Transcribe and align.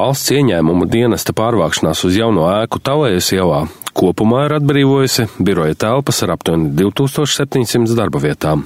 Valsts 0.00 0.30
ieņēmuma 0.32 0.86
dienesta 0.88 1.34
pārvākšanās 1.36 2.00
uz 2.08 2.14
jauno 2.16 2.46
ēku 2.48 2.78
Talējas 2.80 3.26
ielā 3.34 3.58
kopumā 3.96 4.46
ir 4.46 4.54
atbrīvojusi 4.56 5.26
biroja 5.44 5.76
telpas 5.82 6.22
ar 6.24 6.32
aptuveni 6.36 6.70
2700 6.78 7.96
darba 7.98 8.22
vietām, 8.22 8.62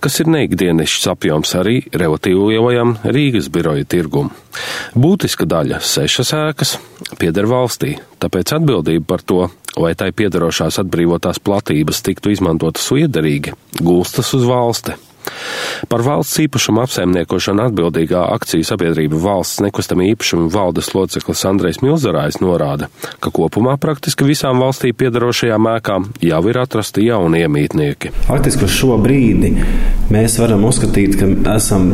kas 0.00 0.16
ir 0.22 0.30
neikdienišķs 0.32 1.10
apjoms 1.12 1.52
arī 1.60 1.82
relatīvi 1.92 2.54
lielajam 2.54 2.94
Rīgas 3.04 3.50
biroja 3.52 3.84
tirgumu. 3.92 4.32
Būtiska 4.96 5.44
daļa- 5.50 5.82
sešas 5.92 6.32
ēkas- 6.38 6.78
pieder 7.20 7.50
valstī, 7.50 7.98
tāpēc 8.22 8.56
atbildība 8.56 9.06
par 9.06 9.20
to, 9.20 9.50
lai 9.76 9.92
tai 9.94 10.12
piedarošās 10.12 10.80
atbrīvotās 10.80 11.44
platības 11.44 12.00
tiktu 12.00 12.32
izmantotas 12.32 12.88
liederīgi, 12.88 13.52
gulstas 13.82 14.32
uz 14.32 14.48
valsti. 14.48 14.96
Par 15.90 16.04
valsts 16.04 16.40
īpašumu 16.44 16.82
apsaimniekošanu 16.84 17.66
atbildīgā 17.68 18.22
akciju 18.36 18.66
sabiedrība 18.66 19.18
valsts 19.20 19.62
nekustamā 19.64 20.10
īpašuma 20.12 20.50
valdes 20.52 20.92
loceklis 20.94 21.44
Andrejs 21.48 21.80
Milzarājs 21.84 22.40
norāda, 22.42 22.90
ka 23.22 23.32
kopumā 23.34 23.76
praktiski 23.80 24.28
visām 24.28 24.60
valstī 24.62 24.92
piedarošajām 24.96 25.70
ēkām 25.76 26.08
jau 26.24 26.42
ir 26.52 26.60
atrasti 26.60 27.06
jauni 27.08 27.44
iemītnieki. 27.44 28.12
Faktiski 28.28 28.66
uz 28.68 28.76
šo 28.76 28.98
brīdi 29.02 29.54
mēs 30.12 30.38
varam 30.42 30.66
uzskatīt, 30.68 31.16
ka 31.20 31.30
esam 31.56 31.90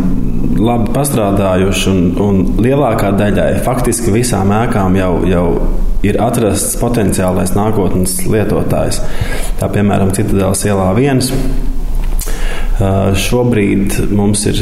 labi 0.59 0.93
pastrādājuši 0.97 1.91
un, 1.93 2.05
un 2.23 2.43
lielākā 2.63 3.13
daļai 3.17 3.51
faktiski 3.67 4.15
visām 4.15 4.53
ēkām 4.57 4.97
jau, 4.99 5.13
jau 5.31 5.47
ir 6.07 6.19
atrasts 6.23 6.77
potenciālais 6.81 7.55
nākotnes 7.57 8.19
lietotājs. 8.29 9.01
Tā 9.61 9.71
piemēram, 9.73 10.13
Citadēlas 10.17 10.65
ielā 10.69 10.91
viens 10.97 11.33
Šobrīd 12.77 13.95
mums 14.13 14.43
ir 14.51 14.59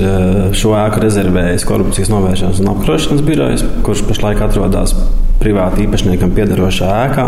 šo 0.55 0.75
ēku 0.79 1.01
rezervējis 1.03 1.65
korupcijas 1.67 2.13
novēršanas 2.13 2.61
un 2.63 2.71
apkarošanas 2.71 3.25
birojs, 3.27 3.65
kurš 3.87 4.05
pašlaik 4.07 4.43
atrodas 4.45 4.95
privāti 5.41 5.83
īpašniekam 5.89 6.31
piedarošā 6.37 6.93
ēkā, 7.09 7.27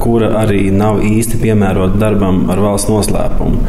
kura 0.00 0.32
arī 0.40 0.70
nav 0.72 1.02
īsti 1.04 1.42
piemērota 1.42 2.00
darbam 2.00 2.46
ar 2.52 2.62
valsts 2.64 2.88
noslēpumu. 2.88 3.60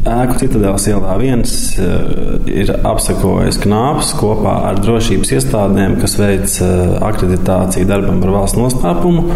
Ēku 0.00 0.38
Citadēlas 0.40 0.86
ielā 0.88 1.14
viens 1.20 1.50
ir 2.48 2.72
apsakojis 2.72 3.60
knāps 3.60 4.14
kopā 4.16 4.54
ar 4.70 4.80
drošības 4.80 5.34
iestādēm, 5.36 5.98
kas 6.00 6.16
veic 6.16 6.56
akreditāciju 7.04 7.84
darbam 7.90 8.24
ar 8.24 8.32
valsts 8.38 8.56
noslēpumu. 8.56 9.26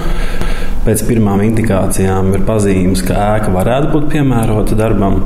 Pēc 0.85 1.01
pirmām 1.09 1.41
indikācijām 1.47 2.35
ir 2.37 2.43
pazīmes, 2.45 3.01
ka 3.09 3.17
ēka 3.39 3.53
varētu 3.55 3.89
būt 3.95 4.11
piemērota 4.13 4.77
darbam, 4.77 5.23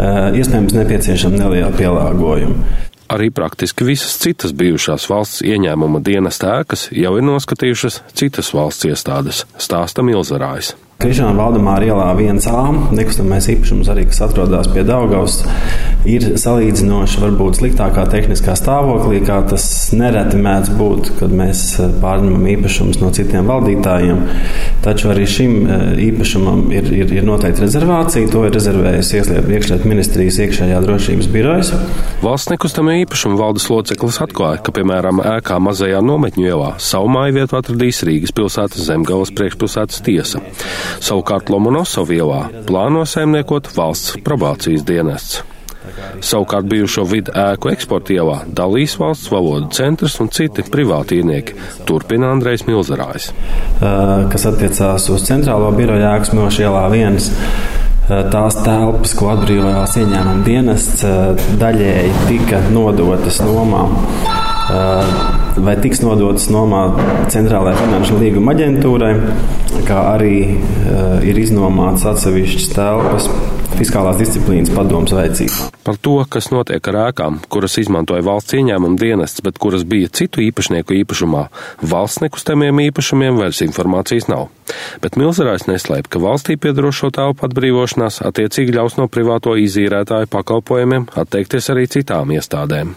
iespējams, 0.00 0.72
nepieciešama 0.78 1.42
neliela 1.42 1.72
pielāgojuma. 1.76 2.84
Arī 3.12 3.28
praktiski 3.30 3.86
visas 3.86 4.16
citas 4.18 4.50
bijušās 4.56 5.04
valsts 5.12 5.44
ieņēmuma 5.46 6.00
dienas 6.02 6.40
ēkas 6.42 6.88
jau 6.96 7.12
ir 7.20 7.28
noskatījušas 7.28 8.00
citas 8.18 8.50
valsts 8.56 8.88
iestādes, 8.88 9.44
stāsta 9.62 10.02
Milzarājs. 10.02 10.72
Krišāna 10.96 11.36
Valdemāra 11.36 11.84
ielā 11.84 12.06
1A 12.16 12.92
nekustamais 12.96 13.46
īpašums 13.52 13.90
arī, 13.92 14.06
kas 14.08 14.22
atrodas 14.24 14.70
pie 14.72 14.80
Daugavas, 14.88 15.42
ir 16.08 16.24
salīdzinoši 16.40 17.20
varbūt 17.20 17.58
sliktākā 17.58 18.06
tehniskā 18.14 18.54
stāvoklī, 18.56 19.20
kā 19.28 19.42
tas 19.50 19.66
nereti 19.92 20.40
mēdz 20.40 20.70
būt, 20.78 21.10
kad 21.18 21.34
mēs 21.36 21.66
eh, 21.84 21.92
pārņemam 22.00 22.48
īpašumus 22.54 23.02
no 23.02 23.12
citiem 23.12 23.44
valdītājiem. 23.52 24.24
Taču 24.86 25.08
arī 25.10 25.24
šim 25.26 25.54
eh, 25.66 25.80
īpašumam 26.06 26.68
ir, 26.70 26.86
ir, 26.94 27.10
ir 27.18 27.24
noteikti 27.26 27.64
rezervācija. 27.64 28.28
To 28.30 28.44
ir 28.46 28.54
rezervējusi 28.54 29.18
iekšlietu 29.18 29.90
ministrijas 29.90 30.38
iekšējā 30.44 30.78
drošības 30.84 31.30
birojas. 31.32 31.72
Valsts 32.22 32.52
nekustamā 32.52 32.94
īpašuma 33.02 33.40
valdes 33.40 33.66
loceklis 33.72 34.20
atklāja, 34.22 34.62
ka, 34.62 34.74
piemēram, 34.76 35.24
ēkā 35.36 35.58
mazajā 35.66 36.04
nometņu 36.06 36.46
ielā 36.46 36.70
savu 36.82 37.10
māju 37.16 37.40
vietu 37.40 37.58
atradīs 37.58 38.04
Rīgas 38.06 38.34
pilsētas 38.36 38.86
zemgales 38.86 39.34
priekšpilsētas 39.34 40.06
tiesa. 40.06 40.44
Savukārt 41.02 41.50
Lomonosovu 41.50 42.20
ielā 42.20 42.40
plāno 42.70 43.02
saimniekot 43.10 43.74
valsts 43.74 44.20
probācijas 44.22 44.86
dienests. 44.86 45.42
Savukārt 46.24 46.66
bijušo 46.70 47.04
vidu 47.08 47.32
ēku 47.36 47.70
eksporta 47.72 48.14
ielā 48.16 48.40
dalīs 48.58 48.96
valsts 49.00 49.30
valodu 49.32 49.70
centrs 49.76 50.18
un 50.22 50.30
citi 50.34 50.64
privāti 50.72 51.20
īrnieki, 51.20 51.56
turpina 51.88 52.32
Andrejs 52.34 52.66
Milzerājs. 52.68 53.30
Kas 54.32 54.46
attiecās 54.50 55.08
uz 55.12 55.26
centrālo 55.28 55.70
biroju 55.76 56.06
ēkas 56.10 56.32
Milša 56.36 56.66
ielā 56.66 56.86
viens. 56.92 57.30
Tās 58.06 58.54
telpas, 58.62 59.16
ko 59.18 59.32
atbrīvojās 59.32 59.96
ieņēmuma 59.98 60.44
dienests, 60.46 61.02
daļēji 61.58 62.12
tika 62.28 62.60
nodotas 62.70 63.40
nomām 63.42 63.96
vai 65.66 65.74
tiks 65.82 66.02
nodotas 66.02 66.48
nomā 66.50 66.80
Centrālajai 67.32 67.78
finanšu 67.80 68.18
līguma 68.20 68.54
aģentūrai, 68.54 69.12
kā 69.86 70.00
arī 70.16 70.38
ir 71.26 71.38
iznomāts 71.42 72.06
atsevišķas 72.06 72.72
telpas 72.74 73.30
fiskālās 73.76 74.16
disciplīnas 74.20 74.72
padomus 74.72 75.12
veicībā. 75.16 75.68
Par 75.86 75.98
to, 76.02 76.16
kas 76.32 76.48
notiek 76.52 76.88
ar 76.90 76.98
ēkām, 77.06 77.38
kuras 77.52 77.76
izmantoja 77.82 78.24
valsts 78.26 78.56
ieņēmuma 78.56 78.98
dienests, 79.00 79.44
bet 79.44 79.60
kuras 79.62 79.84
bija 79.88 80.10
citu 80.10 80.42
īpašnieku 80.46 80.96
īpašumā, 81.02 81.46
valsts 81.92 82.24
nekustamiem 82.24 82.82
īpašumiem 82.88 83.38
vairs 83.40 83.62
informācijas 83.66 84.30
nav. 84.32 84.48
Bet 85.04 85.20
Milzerājs 85.20 85.68
neslēp, 85.70 86.10
ka 86.10 86.22
valstī 86.22 86.58
piedarošo 86.60 87.12
telpu 87.14 87.46
atbrīvošanās 87.46 88.22
attiecīgi 88.26 88.74
ļaus 88.76 88.98
no 88.98 89.10
privāto 89.12 89.54
izīrētāju 89.60 90.32
pakalpojumiem 90.32 91.10
atteikties 91.14 91.74
arī 91.74 91.86
citām 91.92 92.34
iestādēm. 92.34 92.96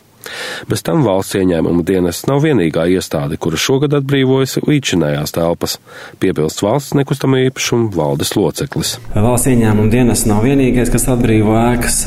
Bez 0.70 0.84
tam 0.86 1.04
valsts 1.06 1.38
ieņēmuma 1.40 1.84
dienests 1.88 2.28
nav 2.30 2.44
vienīgā 2.44 2.86
iestāde, 2.94 3.38
kura 3.42 3.60
šogad 3.60 3.96
atbrīvojas 4.00 4.58
līdzinājās 4.68 5.34
telpas, 5.36 5.78
piebilst 6.22 6.64
valsts 6.66 6.96
nekustamā 7.00 7.42
īpašuma 7.48 7.90
valdes 7.96 8.36
loceklis. 8.38 8.98
Valsts 9.16 9.52
ieņēmuma 9.54 9.94
dienests 9.94 10.28
nav 10.30 10.44
vienīgais, 10.46 10.92
kas 10.94 11.08
atbrīvo 11.16 11.56
ēkas, 11.60 12.02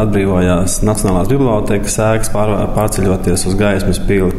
atbrīvojās 0.00 0.80
Nacionālās 0.86 1.30
bibliotekas 1.30 1.98
ēkas, 2.06 2.32
pār, 2.34 2.54
pārceļoties 2.76 3.46
uz 3.50 3.58
gaismas 3.60 4.00
pili. 4.08 4.32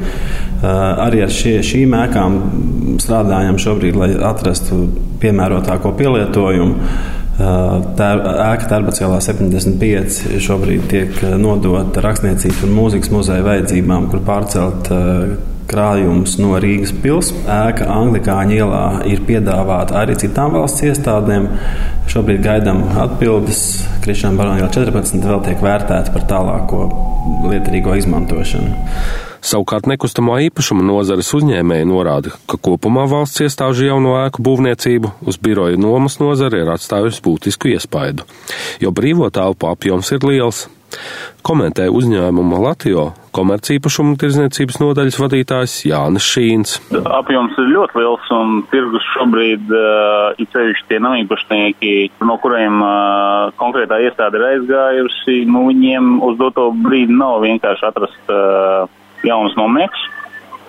Arī 0.61 1.23
ar 1.25 1.31
šie, 1.33 1.57
šīm 1.65 1.95
ēkām 1.97 2.37
strādājam 3.01 3.57
šobrīd, 3.61 3.97
lai 3.97 4.11
atrastu 4.31 4.83
piemērotāko 5.21 5.93
pielietojumu. 5.97 7.19
Tā 7.97 8.07
ēka 8.51 8.67
Tarbacēlā 8.69 9.21
75 9.23 10.41
šobrīd 10.43 10.83
tiek 10.91 11.21
nodota 11.41 12.03
rakstniecības 12.03 12.65
un 12.67 12.75
mūzikas 12.75 13.13
muzeja 13.13 13.45
vajadzībām, 13.45 14.09
kur 14.11 14.21
pārcelt 14.27 14.91
krājums 15.71 16.35
no 16.41 16.57
Rīgas 16.61 16.91
pilsētas. 17.03 17.47
Ēka 17.51 17.87
Anglikāņu 17.93 18.57
ielā 18.57 18.83
ir 19.09 19.23
piedāvāta 19.27 20.01
arī 20.01 20.17
citām 20.19 20.55
valsts 20.57 20.83
iestādēm. 20.89 21.47
Šobrīd 22.11 22.43
gaidām 22.43 22.83
atbildes. 23.05 23.63
Krišņā 24.03 24.33
Baronijā 24.37 24.67
14 24.73 25.27
vēl 25.31 25.43
tiek 25.47 25.63
vērtēta 25.63 26.13
par 26.13 26.27
tālāko 26.29 26.85
lietarīgo 27.47 27.95
izmantošanu. 28.01 28.75
Savukārt 29.51 29.83
nekustamo 29.89 30.37
īpašumu 30.45 30.83
nozares 30.87 31.27
uzņēmēji 31.35 31.87
norāda, 31.89 32.31
ka 32.47 32.55
kopumā 32.55 33.03
valsts 33.11 33.41
iestāžu 33.43 33.89
jauno 33.89 34.13
ēku 34.21 34.43
būvniecību 34.47 35.11
uz 35.27 35.39
biroju 35.43 35.81
nomas 35.81 36.21
nozari 36.21 36.61
ir 36.63 36.71
atstājusi 36.71 37.19
būtisku 37.25 37.73
iespaidu, 37.73 38.23
jo 38.79 38.93
brīvo 38.95 39.27
telpu 39.33 39.67
apjoms 39.67 40.13
ir 40.15 40.23
liels. 40.29 40.69
Komentē 41.43 41.85
uzņēmuma 41.91 42.61
Latvijā 42.63 43.03
komercīpašumu 43.35 44.17
tirdzniecības 44.19 44.79
nodaļas 44.81 45.19
vadītājs 45.19 45.75
Jānis 45.87 46.27
Šīns. 46.31 46.77
Apjoms 46.91 47.55
ir 47.59 47.69
ļoti 47.71 47.99
liels 47.99 48.31
un 48.35 48.57
tirgus 48.71 49.07
šobrīd 49.15 49.71
uh, 49.71 50.31
ir 50.39 50.49
ceļš 50.51 50.85
tie 50.91 50.99
nav 51.03 51.17
īpašnieki, 51.23 51.93
no 52.27 52.39
kuriem 52.43 52.79
uh, 52.83 53.51
konkrētā 53.59 53.99
iestāde 54.03 54.39
ir 54.39 54.47
aizgājusi. 54.53 55.41
Nu, 55.47 55.67
viņiem 55.71 56.17
uz 56.27 56.39
doto 56.39 56.69
brīdi 56.87 57.15
nav 57.15 57.39
vienkārši 57.47 57.87
atrast 57.87 58.35
uh, 58.35 58.91
jaunas 59.27 59.55
nomniekus. 59.59 60.03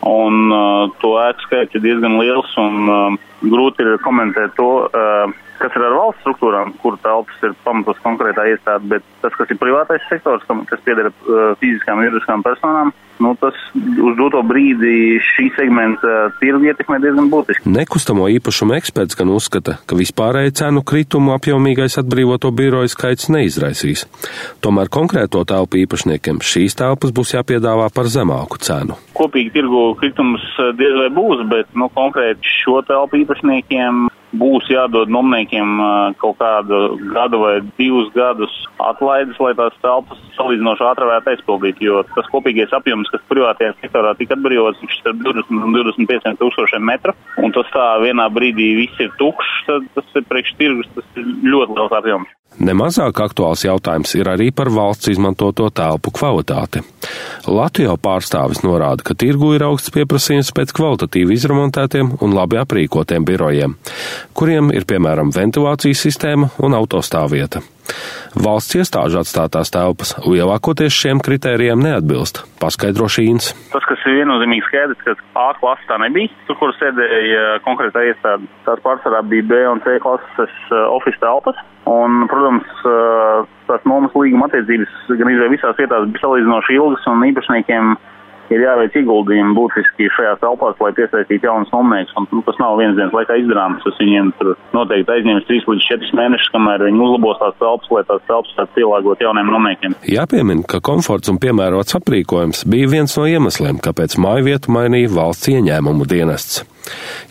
Un 0.03 0.51
uh, 0.51 0.91
to 1.03 1.15
ēku 1.23 1.47
skaits 1.47 1.77
ir 1.79 1.85
diezgan 1.85 2.19
liels 2.19 2.57
un 2.59 2.89
uh, 2.91 3.21
grūti 3.43 3.85
ir 3.85 3.99
komentēt 4.05 4.55
to, 4.59 4.71
uh, 4.87 5.33
kas 5.63 5.77
ir 5.79 5.87
ar 5.87 5.97
valsts 5.97 6.23
struktūrām, 6.25 6.75
kur 6.83 6.99
telpas 7.05 7.47
ir 7.47 7.55
pamatos 7.67 8.01
konkrētā 8.03 8.49
iestāde, 8.51 8.97
bet 8.97 9.07
tas, 9.23 9.35
kas 9.39 9.53
ir 9.53 9.61
privātais 9.61 10.05
sektors, 10.11 10.47
kas 10.71 10.85
pieder 10.87 11.13
uh, 11.13 11.55
fiziskām 11.61 12.01
un 12.01 12.09
juridiskām 12.09 12.45
personām, 12.47 12.93
nu, 13.23 13.35
tas 13.39 13.55
uz 13.75 14.17
doto 14.19 14.43
brīdi 14.47 15.21
šī 15.23 15.49
segmenta 15.57 16.33
tirgu 16.41 16.71
ietekmē 16.71 16.99
diezgan 17.03 17.31
būtiski. 17.33 17.71
Nekustamo 17.71 18.27
īpašumu 18.39 18.77
eksperts 18.79 19.19
gan 19.19 19.31
uzskata, 19.33 19.79
ka 19.87 19.99
vispārēji 19.99 20.57
cenu 20.63 20.83
kritumu 20.87 21.35
apjomīgais 21.37 21.99
atbrīvoto 22.03 22.51
biroju 22.57 22.91
skaits 22.93 23.31
neizraisīs. 23.33 24.07
Tomēr 24.65 24.91
konkrēto 24.93 25.45
telpu 25.49 25.83
īpašniekiem 25.85 26.43
šīs 26.43 26.79
telpas 26.81 27.15
būs 27.15 27.37
jāpiedāvā 27.37 27.89
par 27.95 28.11
zemāku 28.11 28.59
cenu. 28.63 28.99
Kopīgi 29.17 29.55
tirgu 29.55 29.85
kritums 30.01 30.43
diez 30.79 30.97
vai 30.99 31.11
būs, 31.15 31.45
bet 31.53 31.71
nu, 31.79 31.89
konkrēti 31.95 32.57
šo 32.63 32.81
telpu 32.89 33.23
īpašniekiem 33.33 34.09
būs 34.33 34.65
jādod 34.73 35.11
nomniekiem 35.13 35.77
kaut 36.17 36.39
kādu 36.41 36.97
gadu 37.13 37.39
vai 37.43 37.61
divus 37.77 38.09
gadus 38.15 38.53
atlaides, 38.81 39.37
lai 39.41 39.53
tās 39.55 39.75
telpas 39.83 40.19
salīdzinoši 40.39 40.87
ātri 40.89 41.09
varētu 41.09 41.33
aizpildīt, 41.35 41.83
jo 41.85 42.03
tas 42.15 42.31
kopīgais 42.33 42.73
apjoms, 42.73 43.11
kas 43.13 43.21
privātajā 43.29 43.75
sektorā 43.81 44.15
tika 44.17 44.39
atbrīvots, 44.39 44.81
viņš 44.81 45.01
ir 45.05 45.19
20 45.21 45.53
un 45.53 45.77
25 45.77 46.39
tūkstošiem 46.41 46.85
metru, 46.89 47.13
un 47.45 47.53
tas 47.53 47.69
tā 47.75 47.89
vienā 48.01 48.31
brīdī 48.33 48.73
viss 48.81 49.05
ir 49.05 49.13
tukšs, 49.21 49.67
tad 49.69 49.91
tas 49.99 50.17
ir 50.17 50.29
priekš 50.29 50.57
tirgus, 50.57 50.89
tas 50.97 51.21
ir 51.21 51.29
ļoti 51.45 51.77
liels 51.77 51.99
apjoms. 52.01 52.39
Nemazāk 52.61 53.17
aktuāls 53.25 53.65
jautājums 53.65 54.13
ir 54.19 54.29
arī 54.29 54.51
par 54.53 54.69
valsts 54.73 55.09
izmantoto 55.09 55.71
telpu 55.73 56.13
kvalitāti. 56.13 56.83
Latvijā 57.49 57.95
pārstāvis 57.97 58.61
norāda, 58.63 59.03
ka 59.07 59.17
tirgu 59.19 59.55
ir 59.57 59.65
augsts 59.67 59.93
pieprasījums 59.95 60.53
pēc 60.55 60.75
kvalitatīvi 60.77 61.39
izremontētiem 61.39 62.17
un 62.21 62.37
labi 62.37 62.61
aprīkotiem 62.61 63.25
birojiem, 63.25 63.77
kuriem 64.37 64.71
ir 64.77 64.87
piemēram 64.89 65.33
ventilācijas 65.35 66.05
sistēma 66.07 66.53
un 66.63 66.77
autostāvvieta. 66.79 67.65
Valsts 68.33 68.79
iestāžu 68.79 69.21
atstātās 69.21 69.73
telpas 69.75 70.15
lielākoties 70.25 70.95
šiem 70.97 71.21
kritērijiem 71.25 71.83
neatbilst, 71.85 72.43
paskaidro 72.63 73.09
Šīns. 73.13 73.51
Tas, 73.75 73.85
kas 73.89 74.07
ir 74.09 74.23
viennozīmīgi 74.23 74.65
skaidrs, 74.69 75.03
ka 75.05 75.17
A 75.39 75.51
klasa 75.59 75.85
tā 75.91 75.99
nebija, 76.01 76.33
tur, 76.49 76.57
kur 76.61 76.73
sēdēja 76.79 77.59
konkrētā 77.67 78.07
iestāde, 78.09 78.49
tās 78.67 78.81
pārsvarā 78.85 79.21
bija 79.29 79.49
B 79.51 79.61
un 79.69 79.83
C 79.85 79.99
klases 80.03 80.57
uh, 80.71 80.87
office 80.95 81.21
telpas. 81.21 81.59
Un, 81.91 82.25
protams, 82.31 82.69
uh, 82.87 83.45
tās 83.69 83.85
nomas 83.91 84.15
līguma 84.17 84.49
attiecības 84.49 85.13
gan 85.19 85.33
izvēl 85.33 85.53
visās 85.53 85.79
vietās 85.81 86.09
bija 86.09 86.25
salīdzinoši 86.25 86.77
ilgas 86.79 87.09
un 87.11 87.27
īpašniekiem 87.29 87.97
ir 88.55 88.65
jāveic 88.67 88.97
ieguldījumi 89.01 89.57
būtiski 89.57 90.09
šajās 90.17 90.41
telpās, 90.43 90.79
lai 90.83 90.93
piesaistītu 90.97 91.49
jaunus 91.49 91.73
nomniekus. 91.75 92.15
Un, 92.21 92.29
nu, 92.33 92.43
tas 92.47 92.59
nav 92.63 92.79
viens 92.81 92.97
dienas 92.99 93.15
laikā 93.17 93.39
izdarāms. 93.43 93.85
Tas 93.87 94.01
viņiem 94.01 94.33
tur 94.41 94.55
noteikti 94.77 95.17
aizņems 95.17 95.49
3 95.51 95.71
līdz 95.73 95.89
4 95.91 96.19
mēnešus, 96.21 96.53
kamēr 96.57 96.87
viņi 96.89 97.05
uzlabos 97.07 97.41
tās 97.43 97.57
telpas, 97.61 97.93
lai 97.95 98.05
tās 98.11 98.27
telpas 98.31 98.57
varētu 98.57 98.77
pielāgot 98.79 99.25
jauniem 99.27 99.55
nomniekiem. 99.57 99.97
Jāpiemina, 100.13 100.67
ka 100.69 100.83
komforts 100.85 101.33
un 101.33 101.41
piemērots 101.43 101.99
aprīkojums 102.01 102.67
bija 102.73 102.93
viens 102.97 103.17
no 103.19 103.29
iemesliem, 103.31 103.81
kāpēc 103.83 104.19
māju 104.23 104.51
vietu 104.53 104.75
mainīja 104.75 105.13
valsts 105.17 105.53
ieņēmumu 105.53 106.09
dienests. 106.11 106.63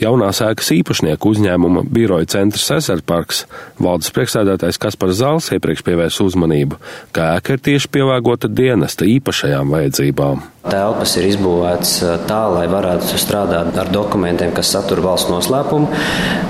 Jaunās 0.01 0.39
ēkas 0.41 0.71
īpašnieku 0.77 1.33
uzņēmuma 1.33 1.83
biroja 1.91 2.29
centrs 2.37 2.69
Ezerparks 2.77 3.43
valdes 3.81 4.13
priekšsēdētājs 4.15 4.79
Kaspars 4.81 5.19
Zāls 5.19 5.51
iepriekš 5.53 5.83
pievērs 5.85 6.21
uzmanību, 6.23 6.79
ka 7.15 7.35
ēka 7.37 7.57
ir 7.57 7.67
tieši 7.67 7.91
pielāgota 7.91 8.49
dienesta 8.49 9.05
īpašajām 9.09 9.75
vajadzībām. 9.75 10.47
Telpas 10.61 11.15
ir 11.17 11.25
izbūvētas 11.25 11.91
tā, 12.29 12.41
lai 12.53 12.67
varētu 12.69 13.17
strādāt 13.17 13.73
ar 13.81 13.87
dokumentiem, 13.89 14.51
kas 14.53 14.69
satur 14.75 14.99
valsts 15.01 15.31
noslēpumu. 15.33 15.87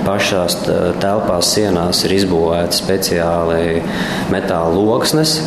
Pašās 0.04 0.58
telpās 1.00 1.54
sienās 1.54 2.02
ir 2.04 2.12
izbūvētas 2.18 2.82
speciāli 2.82 3.80
metāla 4.28 4.74
loksnes, 4.76 5.38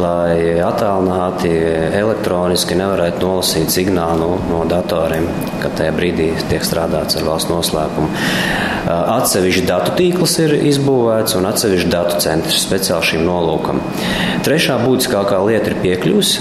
lai 0.00 0.56
attālināti 0.64 1.52
elektroniski 2.00 2.78
nevarētu 2.80 3.20
nolasīt 3.28 3.76
signālu 3.76 4.30
no 4.48 4.62
datoriem, 4.72 5.28
kad 5.60 5.76
tajā 5.76 5.92
brīdī 5.92 6.30
tiek 6.48 6.64
strādāts 6.64 7.03
ar 7.18 7.26
valsts 7.28 7.52
noslēpumu. 7.52 8.08
Atsevišķi 8.84 9.64
datu 9.64 9.94
tīkls 9.96 10.34
ir 10.44 10.54
izbūvēts 10.68 11.36
un 11.38 11.46
atsevišķi 11.48 11.88
datu 11.92 12.18
centrs 12.20 12.58
speciāli 12.66 13.08
šim 13.10 13.22
nolūkam. 13.24 13.80
Trešā 14.44 14.76
būtiskākā 14.82 15.38
lieta 15.46 15.70
ir 15.72 15.78
piekļuves 15.80 16.32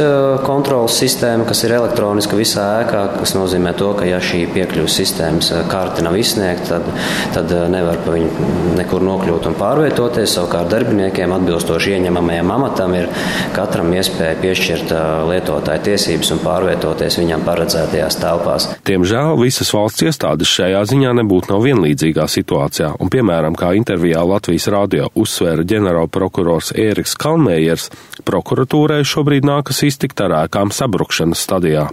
kontrolas 0.44 0.98
sistēma, 1.00 1.46
kas 1.48 1.64
ir 1.64 1.76
elektroniska 1.78 2.36
visā 2.36 2.66
ēkā, 2.82 3.04
kas 3.22 3.36
nozīmē 3.38 3.72
to, 3.80 3.94
ka 3.96 4.08
ja 4.10 4.20
šī 4.24 4.42
piekļuves 4.52 4.98
sistēmas 5.00 5.54
karte 5.72 6.04
nav 6.04 6.18
izsniegta, 6.20 6.82
tad, 6.82 6.90
tad 7.38 7.54
nevar 7.72 8.02
pa 8.04 8.18
viņu 8.18 8.50
nekur 8.80 9.06
nokļūt 9.08 9.48
un 9.48 9.56
pārvietoties. 9.60 10.36
Savukārt 10.36 10.68
darbiniekiem 10.74 11.32
atbilstoši 11.38 11.96
ieņemamajam 11.96 12.52
amatam 12.58 12.98
ir 12.98 13.08
katram 13.56 13.94
iespēja 13.96 14.36
piešķirt 14.44 14.92
lietotāju 15.32 15.86
tiesības 15.88 16.36
un 16.36 16.44
pārvietoties 16.44 17.22
viņam 17.22 17.48
paredzētajās 17.48 18.20
telpās. 18.20 18.68
Diemžēl 18.88 19.40
visas 19.40 19.72
valsts 19.72 20.04
iestādes 20.10 20.52
šajā 20.54 20.84
ziņā 20.90 21.12
nebūtu 21.20 21.52
nav 21.52 21.64
vienlīdzīgā 21.66 22.28
situācijā, 22.30 22.94
un 23.02 23.12
piemēram, 23.14 23.58
kā 23.58 23.74
intervijā 23.78 24.22
Latvijas 24.28 24.70
radio 24.74 25.10
uzsvēra 25.20 25.66
ģenerālprokurors 25.70 26.74
Ēriks 26.80 27.18
Kalmējers, 27.20 27.90
prokuratūrai 28.28 29.02
šobrīd 29.08 29.48
nākas 29.50 29.84
iztikt 29.88 30.22
ar 30.24 30.38
ēkām 30.44 30.74
sabrukšanas 30.76 31.44
stadijā. 31.48 31.88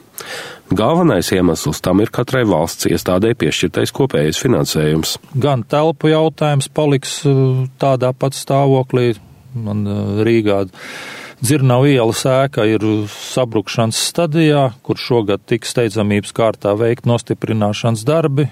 Galvenais 0.71 1.33
iemesls 1.35 1.81
tam 1.83 2.03
ir 2.05 2.13
katrai 2.15 2.45
valsts 2.47 2.87
iestādē 2.87 3.33
piešķirtais 3.39 3.91
kopējais 3.97 4.39
finansējums. 4.39 5.17
Gan 5.35 5.65
telpu 5.67 6.13
jautājums 6.13 6.71
paliks 6.71 7.17
tādā 7.83 8.13
pat 8.15 8.39
stāvoklī. 8.39 9.17
Man 9.51 9.83
Rīgā 10.23 10.61
Dzirnavu 11.41 11.89
ielas 11.89 12.21
ēka 12.29 12.67
ir 12.69 12.83
sabrukšanas 13.09 13.97
stadijā, 14.11 14.71
kur 14.85 15.01
šogad 15.01 15.41
tiks 15.49 15.73
steidzamības 15.73 16.35
kārtā 16.37 16.75
veikt 16.77 17.09
nostiprināšanas 17.09 18.05
darbi 18.05 18.51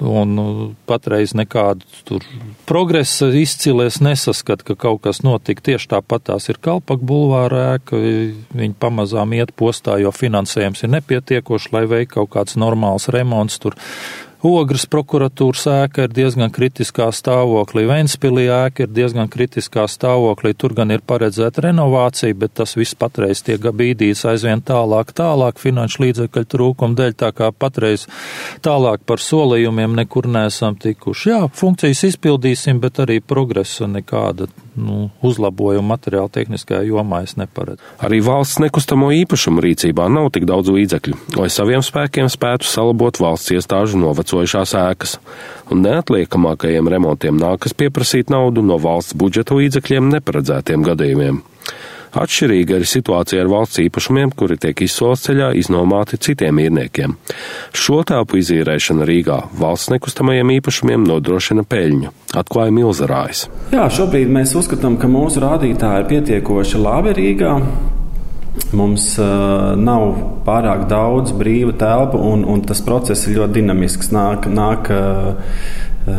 un 0.00 0.34
nu, 0.34 0.44
patreiz 0.88 1.34
nekādu 1.36 1.84
tur 2.08 2.24
progresa 2.68 3.28
izcilies 3.36 4.00
nesaskat, 4.04 4.64
ka 4.64 4.76
kaut 4.78 5.02
kas 5.04 5.22
notika. 5.26 5.64
Tieši 5.70 5.90
tāpat 5.94 6.28
tās 6.30 6.48
ir 6.52 6.60
Kalpak 6.62 7.02
bulvāra 7.04 7.76
ēka, 7.76 8.00
viņi 8.56 8.76
pamazām 8.80 9.34
iet 9.36 9.52
postā, 9.56 9.98
jo 10.00 10.12
finansējums 10.14 10.84
ir 10.84 10.94
nepietiekoši, 10.96 11.72
lai 11.76 11.84
veiktu 11.90 12.20
kaut 12.20 12.32
kāds 12.36 12.58
normāls 12.60 13.10
remonts 13.12 13.60
tur. 13.60 13.76
Ogres 14.40 14.86
prokuratūras 14.88 15.66
ēka 15.68 16.06
ir 16.06 16.12
diezgan 16.16 16.48
kritiskā 16.48 17.10
stāvoklī, 17.12 17.82
Ventspilī 17.84 18.46
ēka 18.48 18.86
ir 18.86 18.92
diezgan 18.96 19.28
kritiskā 19.28 19.84
stāvoklī, 19.84 20.54
tur 20.56 20.72
gan 20.78 20.94
ir 20.94 21.02
paredzēta 21.04 21.66
renovācija, 21.66 22.32
bet 22.40 22.54
tas 22.56 22.72
viss 22.78 22.96
patreiz 22.96 23.42
tiek 23.44 23.60
bīdīts 23.60 24.24
aizvien 24.30 24.64
tālāk, 24.64 25.12
tālāk 25.12 25.60
finanšu 25.60 26.06
līdzekļu 26.06 26.44
trūkuma 26.54 26.96
dēļ, 26.96 27.12
tā 27.20 27.30
kā 27.36 27.50
patreiz 27.52 28.06
tālāk 28.64 29.04
par 29.04 29.20
solījumiem 29.20 29.98
nekur 30.00 30.30
neesam 30.32 30.78
tikuši. 30.80 31.28
Jā, 31.34 31.42
funkcijas 31.60 32.06
izpildīsim, 32.08 32.80
bet 32.80 33.02
arī 33.04 33.18
progresa 33.20 33.90
nekāda 33.92 34.48
nu, 34.80 35.10
uzlabojuma 35.20 35.98
materiāla 35.98 36.32
tehniskajā 36.32 36.80
jomā 36.88 37.26
es 37.26 37.36
neparedzu. 37.36 37.84
Arī 38.00 38.22
valsts 38.24 38.62
nekustamo 38.64 39.10
īpašumu 39.20 39.60
rīcībā 39.68 40.08
nav 40.08 40.30
tik 40.32 40.48
daudz 40.48 40.72
līdzekļu, 40.72 41.20
lai 41.36 41.52
saviem 41.52 41.84
spēkiem 41.84 42.32
spētu 42.32 42.70
salabot 42.70 43.20
valsts 43.20 43.52
iestāžu 43.58 44.00
novecojumu 44.00 44.29
novecojušās 44.30 44.74
ēkas, 44.78 45.18
un 45.70 45.82
neatliekamākajiem 45.84 46.88
remontiem 46.88 47.38
nākas 47.38 47.74
pieprasīt 47.74 48.30
naudu 48.30 48.62
no 48.62 48.78
valsts 48.78 49.14
budžeta 49.14 49.54
līdzekļiem 49.54 50.10
neparedzētiem 50.16 50.84
gadījumiem. 50.86 51.42
Atšķirīga 52.10 52.80
ir 52.80 52.86
situācija 52.90 53.38
ar 53.44 53.50
valsts 53.50 53.78
īpašumiem, 53.84 54.32
kuri 54.34 54.56
tiek 54.58 54.80
izsoles 54.82 55.22
ceļā 55.28 55.52
iznomāti 55.54 56.18
citiem 56.18 56.58
īrniekiem. 56.58 57.14
Šo 57.70 58.00
telpu 58.02 58.40
izīrēšana 58.40 59.06
Rīgā 59.06 59.38
valsts 59.60 59.92
nekustamajiem 59.94 60.50
īpašumiem 60.56 61.06
nodrošina 61.06 61.62
peļņu, 61.70 62.10
atklāja 62.34 62.74
Milzarājs. 62.74 63.44
Jā, 63.70 63.86
šobrīd 63.94 64.34
mēs 64.34 64.56
uzskatām, 64.58 64.98
ka 64.98 65.06
mūsu 65.10 65.44
rādītāji 65.46 66.02
ir 66.02 66.10
pietiekoši 66.10 66.82
labi 66.82 67.14
Rīgā. 67.20 67.54
Mums 68.74 69.12
uh, 69.18 69.76
nav 69.78 70.16
pārāk 70.46 70.88
daudz 70.90 71.34
brīva 71.38 71.74
telpa, 71.78 72.18
un, 72.18 72.42
un 72.46 72.62
tas 72.66 72.82
process 72.86 73.28
ir 73.28 73.38
ļoti 73.38 73.60
dinamisks. 73.60 74.10
Nāk, 74.14 74.46
nāk 74.50 74.90
uh, 74.94 75.54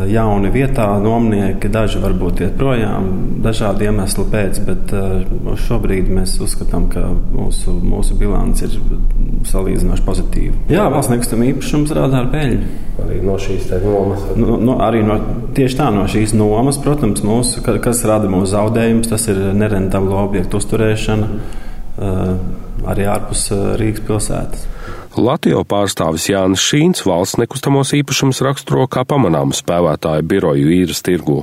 jauni 0.08 0.48
vietā, 0.52 0.86
nomnieki, 1.02 1.68
daži 1.72 2.00
varbūt 2.00 2.40
iet 2.44 2.54
projām, 2.56 3.08
dažādu 3.44 3.84
iemeslu 3.88 4.24
pēc, 4.32 4.60
bet 4.64 4.94
uh, 4.96 5.56
šobrīd 5.66 6.08
mēs 6.12 6.38
uzskatām, 6.44 6.86
ka 6.92 7.02
mūsu, 7.12 7.74
mūsu 7.84 8.16
bilants 8.20 8.64
ir 8.64 8.78
salīdzinoši 9.48 10.06
pozitīva. 10.06 10.54
Jā, 10.72 10.86
valsts 10.92 11.12
nekustamā 11.12 11.50
īpašums 11.50 11.92
rāda 11.98 12.22
ar 12.22 12.30
peļņu. 12.32 12.78
Arī 13.02 13.18
no 13.26 13.34
šīs 13.40 13.68
nomas. 13.82 14.24
No, 14.38 14.56
no, 14.60 14.78
arī 14.84 15.02
no, 15.04 15.18
tieši 15.56 15.80
tā 15.80 15.90
no 15.92 16.06
šīs 16.08 16.32
nomas, 16.36 16.80
protams, 16.80 17.24
mūsu, 17.26 17.64
kas 17.64 18.04
rada 18.08 18.30
mūsu 18.32 18.54
zaudējumus, 18.54 19.12
tas 19.12 19.28
ir 19.32 19.44
nerentablu 19.56 20.16
objektu 20.22 20.60
uzturēšana. 20.62 21.28
Uh, 21.32 21.68
arī 22.92 23.08
ārpus 23.08 23.48
Rīgas 23.80 24.06
pilsētas. 24.08 24.68
Latvijā 25.12 25.60
pārstāvis 25.68 26.24
Jānis 26.30 26.62
Šīns 26.64 27.02
valsts 27.04 27.36
nekustamos 27.36 27.90
īpašumus 27.98 28.40
raksturo 28.46 28.86
kā 28.88 29.02
pamanāmu 29.04 29.52
spēlētāju 29.52 30.24
biroju 30.24 30.72
īres 30.72 31.04
tirgū. 31.04 31.42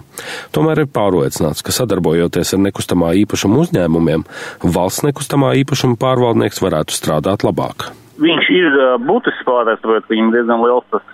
Tomēr 0.55 0.83
ir 0.83 0.89
pārliecināts, 0.89 1.61
ka 1.61 1.75
sadarbojoties 1.75 2.55
ar 2.57 2.63
nekustamā 2.65 3.13
īpašuma 3.21 3.61
uzņēmumiem, 3.65 4.25
valsts 4.65 5.05
nekustamā 5.05 5.53
īpašuma 5.61 5.99
pārvaldnieks 6.01 6.63
varētu 6.65 6.97
strādāt 6.97 7.45
labāk. 7.45 7.91
Viņš 8.19 8.49
ir 8.51 8.73
būtisks 9.05 9.45
spēlētājs, 9.45 9.83
tāpēc 9.85 10.09
viņam 10.11 10.33
diezgan 10.33 10.65
liels 10.65 10.89
tas 10.91 11.05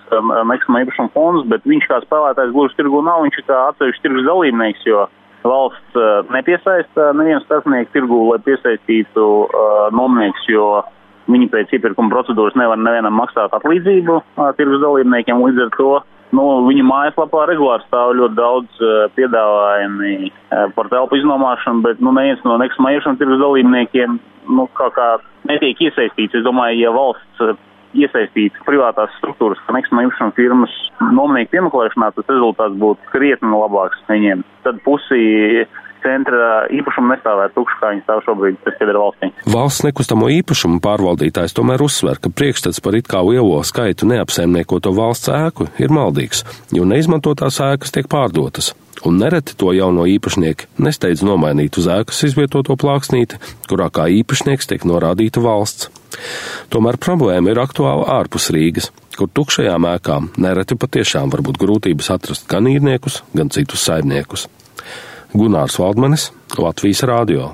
nekustamā 0.48 0.86
īpašuma 0.86 1.14
fonds, 1.14 1.46
bet 1.52 1.68
viņš 1.68 1.92
kā 1.92 2.00
spēlētājs 2.08 2.56
gluži 2.56 2.80
tirgu 2.80 3.04
nav, 3.06 3.26
viņš 3.28 3.42
ir 3.42 3.48
kā 3.52 3.60
atsevišķs 3.74 4.06
tirgus 4.08 4.26
dalībnieks, 4.32 4.88
jo 4.88 5.06
valsts 5.46 6.00
uh, 6.00 6.26
nepiesaista 6.34 7.12
nevienu 7.18 7.44
starpnieku 7.46 7.94
tirgu, 7.94 8.20
lai 8.32 8.42
piesaistītu 8.46 9.30
uh, 9.46 9.86
nomnieks, 9.96 10.48
jo 10.52 10.82
viņi 11.32 11.50
pēc 11.54 11.78
iepirkuma 11.78 12.14
procedūras 12.14 12.58
nevar 12.60 12.78
nevienam 12.82 13.18
maksāt 13.18 13.54
atlīdzību 13.58 14.20
uh, 14.20 14.52
tirgus 14.58 14.84
dalībniekiem. 14.84 15.42
Līdz 15.46 15.66
ar 15.68 15.74
to 15.78 15.94
Nu, 16.34 16.44
viņa 16.66 16.84
mājaslapā 16.84 17.44
regulāri 17.48 17.86
stāv 17.86 18.16
ļoti 18.18 18.36
daudz 18.36 18.80
piedāvājumi 19.16 20.32
par 20.76 20.90
telpu 20.92 21.20
iznomāšanu, 21.20 21.84
bet 21.86 22.02
nu, 22.04 22.12
neviens 22.18 22.42
no 22.44 22.58
nekustamā 22.60 22.96
īpašuma 22.96 23.20
tirgus 23.22 23.40
dalībniekiem 23.40 24.18
nu, 24.58 24.66
kā, 24.76 24.90
kā 24.96 25.06
netiek 25.48 25.80
iesaistīts. 25.86 26.36
Es 26.36 26.44
domāju, 26.44 26.82
ja 26.82 26.92
valsts 26.96 27.46
iesaistīts 27.96 28.64
privātās 28.68 29.14
struktūras, 29.20 29.62
nekustamā 29.72 30.06
īpašuma 30.08 30.36
firmas 30.38 30.76
nomnieku 31.16 31.54
piemeklēšanā, 31.56 32.12
tas 32.16 32.30
rezultāts 32.32 32.78
būtu 32.82 33.12
krietni 33.14 33.52
labāks 33.56 34.04
viņiem. 34.10 34.44
Tad 34.66 34.82
pusi 34.86 35.66
centra 36.06 36.64
īpašumu 36.74 37.12
nestāvētu 37.14 37.58
tukši, 37.58 37.78
kā 37.82 37.92
viņi 37.94 38.06
stāv 38.06 38.24
šobrīd, 38.28 38.62
tas 38.64 38.78
pieder 38.80 39.00
valstī. 39.02 39.32
Valsts 39.52 39.86
nekustamo 39.88 40.30
īpašumu 40.38 40.80
pārvaldītājs 40.86 41.58
tomēr 41.58 41.84
uzsver, 41.86 42.22
ka 42.22 42.32
priekšstats 42.32 42.82
par 42.86 42.98
it 43.00 43.10
kā 43.12 43.24
lielo 43.26 43.60
skaitu 43.66 44.08
neapsaimniekoto 44.12 44.94
valsts 44.96 45.34
ēku 45.34 45.70
ir 45.82 45.94
maldīgs, 45.94 46.46
jo 46.76 46.88
neizmantotās 46.88 47.62
ēkas 47.66 47.96
tiek 47.96 48.10
pārdotas. 48.12 48.74
Un 49.06 49.20
nereti 49.22 49.54
to 49.60 49.70
jauno 49.76 50.06
īpašnieku 50.10 50.82
nesteidz 50.82 51.22
nomainīt 51.26 51.78
uz 51.78 51.90
ēkas 51.92 52.24
izvietoto 52.30 52.78
plāksnīti, 52.80 53.38
kurā 53.70 53.92
kā 53.94 54.08
īpašnieks 54.22 54.72
tiek 54.72 54.86
norādīta 54.88 55.44
valsts. 55.44 55.92
Tomēr 56.74 56.98
problēma 57.02 57.52
ir 57.52 57.62
aktuāla 57.62 58.08
ārpus 58.16 58.50
Rīgas, 58.56 58.90
kur 59.20 59.30
tukšajām 59.30 59.86
ēkām 59.92 60.32
nereti 60.42 60.78
patiešām 60.80 61.34
var 61.34 61.44
būt 61.46 61.60
grūtības 61.62 62.12
atrast 62.16 62.48
gan 62.50 62.72
īrniekus, 62.72 63.22
gan 63.36 63.52
citus 63.54 63.86
saimniekus. 63.86 64.48
Gunārs 65.34 65.80
Valdmanis, 65.82 66.30
Latvijas 66.58 67.04
Rādio. 67.08 67.54